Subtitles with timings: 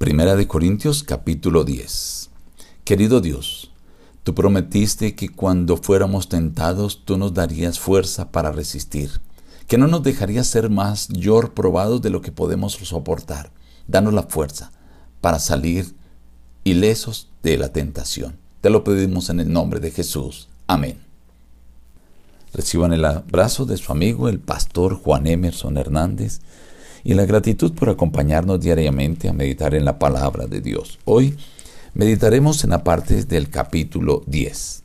[0.00, 2.30] Primera de Corintios capítulo 10.
[2.84, 3.70] Querido Dios,
[4.24, 9.20] tú prometiste que cuando fuéramos tentados tú nos darías fuerza para resistir,
[9.66, 13.50] que no nos dejarías ser más yor probados de lo que podemos soportar.
[13.88, 14.72] Danos la fuerza
[15.20, 15.94] para salir
[16.64, 18.38] ilesos de la tentación.
[18.62, 20.48] Te lo pedimos en el nombre de Jesús.
[20.66, 20.98] Amén.
[22.54, 26.40] Reciban el abrazo de su amigo el pastor Juan Emerson Hernández
[27.04, 30.98] y la gratitud por acompañarnos diariamente a meditar en la palabra de Dios.
[31.04, 31.36] Hoy
[31.94, 34.82] meditaremos en la parte del capítulo 10.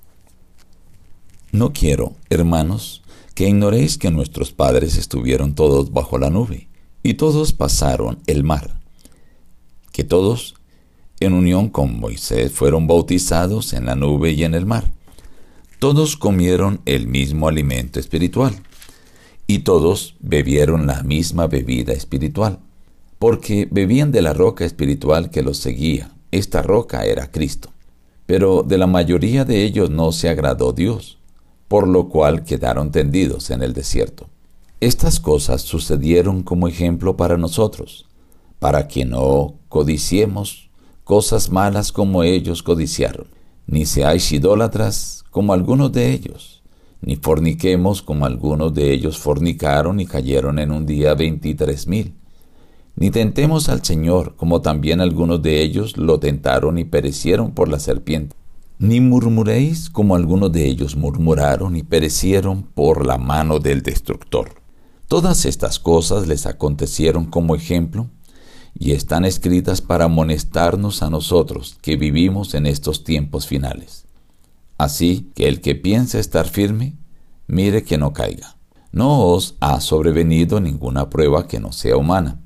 [1.51, 3.01] No quiero, hermanos,
[3.33, 6.67] que ignoréis que nuestros padres estuvieron todos bajo la nube,
[7.03, 8.79] y todos pasaron el mar,
[9.91, 10.55] que todos
[11.19, 14.91] en unión con Moisés fueron bautizados en la nube y en el mar.
[15.79, 18.55] Todos comieron el mismo alimento espiritual
[19.47, 22.59] y todos bebieron la misma bebida espiritual,
[23.19, 26.11] porque bebían de la roca espiritual que los seguía.
[26.31, 27.69] Esta roca era Cristo.
[28.25, 31.19] Pero de la mayoría de ellos no se agradó Dios,
[31.67, 34.27] por lo cual quedaron tendidos en el desierto.
[34.81, 38.07] Estas cosas sucedieron como ejemplo para nosotros,
[38.59, 40.69] para que no codiciemos
[41.03, 43.27] cosas malas como ellos codiciaron,
[43.67, 46.55] ni seáis idólatras como algunos de ellos
[47.05, 52.15] ni forniquemos como algunos de ellos fornicaron y cayeron en un día veintitrés mil.
[52.95, 57.77] Ni tentemos al Señor como también algunos de ellos lo tentaron y perecieron por la
[57.79, 58.35] serpiente.
[58.79, 64.55] Ni murmuréis como algunos de ellos murmuraron y perecieron por la mano del destructor.
[65.07, 68.07] Todas estas cosas les acontecieron como ejemplo
[68.73, 74.04] y están escritas para amonestarnos a nosotros que vivimos en estos tiempos finales.
[74.77, 76.95] Así que el que piensa estar firme,
[77.47, 78.57] mire que no caiga.
[78.91, 82.41] No os ha sobrevenido ninguna prueba que no sea humana,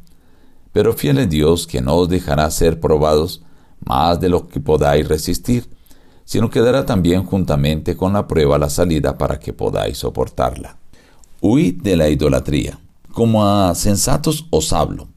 [0.72, 3.44] pero fiel es Dios que no os dejará ser probados
[3.86, 5.70] más de lo que podáis resistir,
[6.26, 10.78] sino que dará también juntamente con la prueba la salida para que podáis soportarla.
[11.42, 12.80] Huid de la idolatría.
[13.14, 15.08] Como a sensatos os hablo.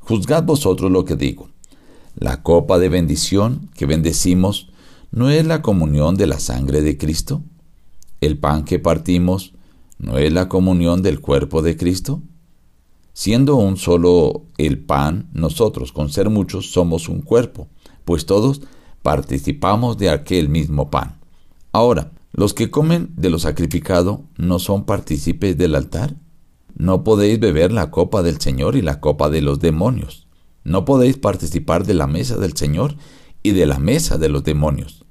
[0.00, 1.48] Juzgad vosotros lo que digo.
[2.14, 4.70] La copa de bendición que bendecimos
[5.14, 7.44] ¿no es la comunión de la sangre de Cristo?
[8.20, 9.54] ¿El pan que partimos
[9.96, 12.20] no es la comunión del cuerpo de Cristo?
[13.12, 17.68] Siendo un solo el pan, nosotros con ser muchos somos un cuerpo,
[18.04, 18.62] pues todos
[19.02, 21.20] participamos de aquel mismo pan.
[21.70, 26.16] Ahora, los que comen de lo sacrificado no son partícipes del altar.
[26.74, 30.26] No podéis beber la copa del Señor y la copa de los demonios.
[30.64, 32.96] No podéis participar de la mesa del Señor
[33.44, 35.03] y de la mesa de los demonios.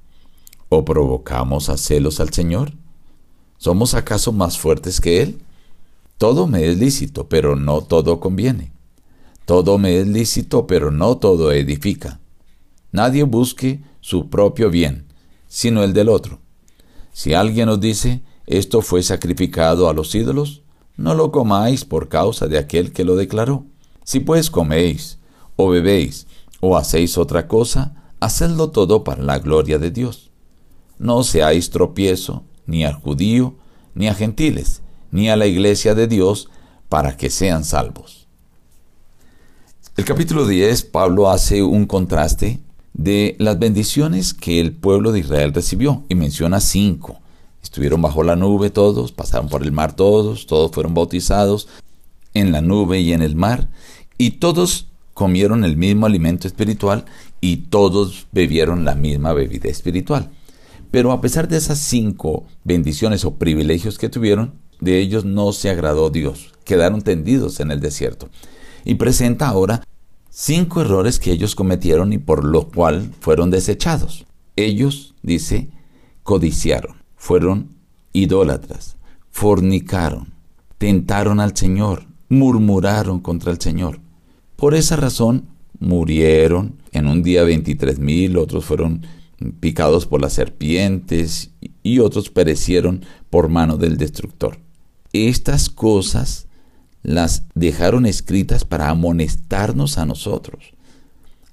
[0.76, 2.72] ¿O provocamos a celos al Señor?
[3.58, 5.38] ¿Somos acaso más fuertes que Él?
[6.18, 8.72] Todo me es lícito, pero no todo conviene.
[9.44, 12.18] Todo me es lícito, pero no todo edifica.
[12.90, 15.06] Nadie busque su propio bien,
[15.46, 16.40] sino el del otro.
[17.12, 20.62] Si alguien os dice, esto fue sacrificado a los ídolos,
[20.96, 23.64] no lo comáis por causa de aquel que lo declaró.
[24.02, 25.20] Si pues coméis,
[25.54, 26.26] o bebéis,
[26.58, 30.32] o hacéis otra cosa, hacedlo todo para la gloria de Dios.
[30.98, 33.54] No seáis tropiezo ni al judío,
[33.94, 36.48] ni a gentiles, ni a la iglesia de Dios,
[36.88, 38.26] para que sean salvos.
[39.96, 42.60] El capítulo 10, Pablo hace un contraste
[42.94, 47.20] de las bendiciones que el pueblo de Israel recibió y menciona cinco.
[47.62, 51.68] Estuvieron bajo la nube todos, pasaron por el mar todos, todos fueron bautizados
[52.34, 53.68] en la nube y en el mar,
[54.18, 57.04] y todos comieron el mismo alimento espiritual
[57.40, 60.30] y todos bebieron la misma bebida espiritual.
[60.94, 65.68] Pero a pesar de esas cinco bendiciones o privilegios que tuvieron, de ellos no se
[65.68, 66.52] agradó Dios.
[66.62, 68.28] Quedaron tendidos en el desierto.
[68.84, 69.82] Y presenta ahora
[70.30, 74.24] cinco errores que ellos cometieron y por lo cual fueron desechados.
[74.54, 75.68] Ellos, dice,
[76.22, 77.70] codiciaron, fueron
[78.12, 78.94] idólatras,
[79.32, 80.32] fornicaron,
[80.78, 83.98] tentaron al Señor, murmuraron contra el Señor.
[84.54, 85.48] Por esa razón
[85.80, 86.76] murieron.
[86.92, 89.04] En un día 23 mil, otros fueron
[89.52, 91.50] picados por las serpientes
[91.82, 94.58] y otros perecieron por mano del destructor.
[95.12, 96.48] Estas cosas
[97.02, 100.74] las dejaron escritas para amonestarnos a nosotros,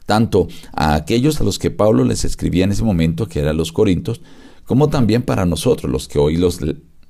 [0.05, 3.71] tanto a aquellos a los que Pablo les escribía en ese momento, que eran los
[3.71, 4.21] Corintios,
[4.65, 6.59] como también para nosotros, los que hoy los,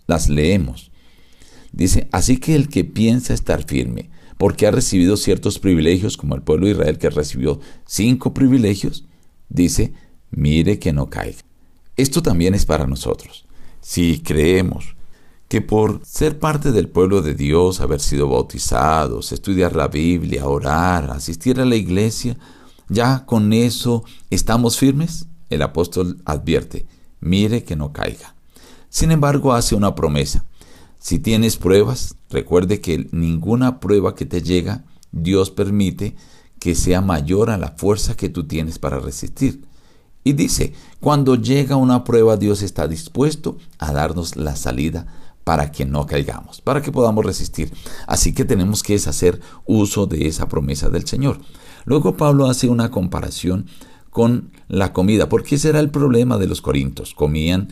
[0.08, 0.92] las leemos.
[1.72, 6.42] Dice, así que el que piensa estar firme, porque ha recibido ciertos privilegios, como el
[6.42, 9.06] pueblo de Israel que recibió cinco privilegios,
[9.50, 9.94] dice,
[10.32, 11.42] mire que no caiga.
[11.98, 13.46] Esto también es para nosotros.
[13.82, 14.96] Si creemos
[15.48, 21.12] que por ser parte del pueblo de Dios, haber sido bautizados, estudiar la Biblia, orar,
[21.12, 22.38] asistir a la iglesia,
[22.92, 25.28] ¿Ya con eso estamos firmes?
[25.50, 26.86] El apóstol advierte,
[27.22, 28.36] mire que no caiga.
[28.90, 30.44] Sin embargo, hace una promesa.
[31.00, 34.84] Si tienes pruebas, recuerde que ninguna prueba que te llega,
[35.14, 36.18] Dios permite
[36.60, 39.64] que sea mayor a la fuerza que tú tienes para resistir.
[40.24, 45.08] Y dice, cuando llega una prueba, Dios está dispuesto a darnos la salida
[45.44, 47.74] para que no caigamos, para que podamos resistir.
[48.08, 51.40] Así que tenemos que hacer uso de esa promesa del Señor.
[51.86, 53.66] Luego Pablo hace una comparación
[54.12, 57.16] con la comida, porque ese era el problema de los corintios.
[57.16, 57.70] Comían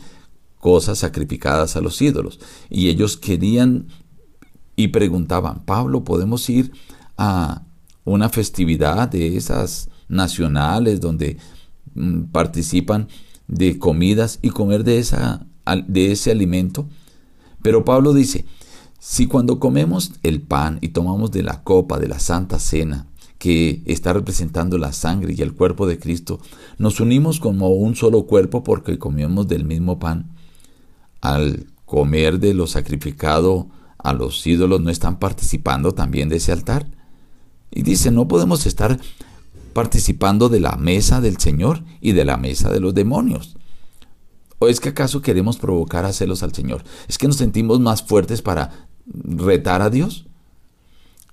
[0.58, 3.86] cosas sacrificadas a los ídolos y ellos querían
[4.76, 6.72] y preguntaban, Pablo, ¿podemos ir
[7.16, 7.62] a
[8.04, 11.38] una festividad de esas nacionales donde
[12.32, 13.08] participan
[13.48, 15.46] de comidas y comer de, esa,
[15.86, 16.88] de ese alimento?
[17.62, 18.44] Pero Pablo dice,
[18.98, 23.06] si cuando comemos el pan y tomamos de la copa de la Santa Cena,
[23.38, 26.40] que está representando la sangre y el cuerpo de Cristo,
[26.76, 30.30] nos unimos como un solo cuerpo porque comemos del mismo pan.
[31.22, 36.86] Al comer de lo sacrificado a los ídolos, ¿no están participando también de ese altar?
[37.70, 39.00] Y dice, no podemos estar
[39.72, 43.56] participando de la mesa del Señor y de la mesa de los demonios.
[44.58, 46.84] ¿O es que acaso queremos provocar a celos al Señor?
[47.08, 50.26] ¿Es que nos sentimos más fuertes para retar a Dios?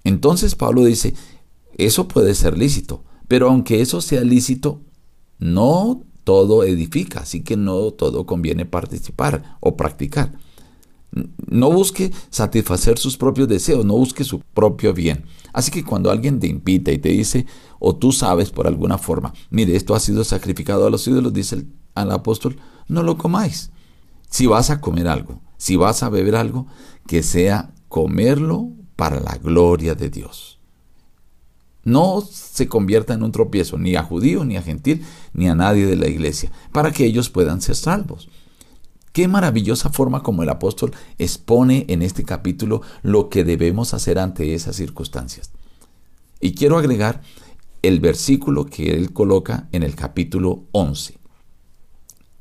[0.04, 1.14] Entonces Pablo dice,
[1.78, 4.82] eso puede ser lícito, pero aunque eso sea lícito,
[5.40, 10.34] no todo edifica, así que no todo conviene participar o practicar.
[11.48, 15.26] No busque satisfacer sus propios deseos, no busque su propio bien.
[15.54, 17.46] Así que cuando alguien te invita y te dice,
[17.80, 21.56] o tú sabes por alguna forma, mire, esto ha sido sacrificado a los ídolos, dice
[21.56, 23.72] el, al apóstol, no lo comáis.
[24.30, 26.68] Si vas a comer algo, si vas a beber algo,
[27.08, 30.60] que sea comerlo para la gloria de Dios.
[31.84, 35.86] No se convierta en un tropiezo ni a judío, ni a gentil, ni a nadie
[35.86, 38.28] de la iglesia, para que ellos puedan ser salvos.
[39.18, 44.54] Qué maravillosa forma como el apóstol expone en este capítulo lo que debemos hacer ante
[44.54, 45.50] esas circunstancias.
[46.40, 47.24] Y quiero agregar
[47.82, 51.18] el versículo que él coloca en el capítulo 11.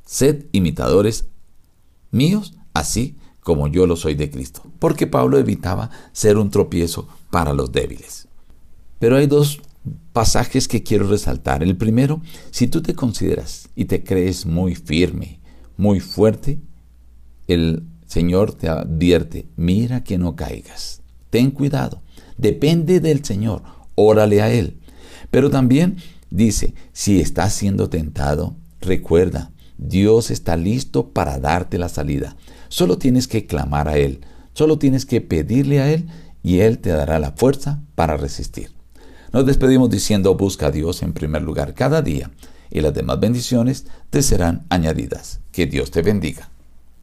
[0.05, 1.25] Sed imitadores
[2.11, 4.61] míos, así como yo lo soy de Cristo.
[4.77, 8.27] Porque Pablo evitaba ser un tropiezo para los débiles.
[8.99, 9.61] Pero hay dos
[10.13, 11.63] pasajes que quiero resaltar.
[11.63, 12.21] El primero,
[12.51, 15.39] si tú te consideras y te crees muy firme,
[15.75, 16.59] muy fuerte,
[17.47, 21.01] el Señor te advierte, mira que no caigas.
[21.29, 22.01] Ten cuidado.
[22.37, 23.63] Depende del Señor.
[23.95, 24.79] Órale a Él.
[25.31, 25.97] Pero también
[26.29, 32.35] dice, si estás siendo tentado, recuerda, Dios está listo para darte la salida.
[32.69, 34.21] Solo tienes que clamar a Él,
[34.53, 36.07] solo tienes que pedirle a Él
[36.43, 38.71] y Él te dará la fuerza para resistir.
[39.33, 42.31] Nos despedimos diciendo busca a Dios en primer lugar cada día
[42.69, 45.41] y las demás bendiciones te serán añadidas.
[45.51, 46.49] Que Dios te bendiga.